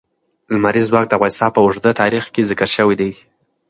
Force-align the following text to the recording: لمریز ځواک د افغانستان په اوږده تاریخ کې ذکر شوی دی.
لمریز 0.53 0.85
ځواک 0.89 1.05
د 1.07 1.13
افغانستان 1.17 1.49
په 1.53 1.59
اوږده 1.63 1.91
تاریخ 2.01 2.23
کې 2.33 2.47
ذکر 2.49 2.69
شوی 2.75 2.95
دی. 3.01 3.11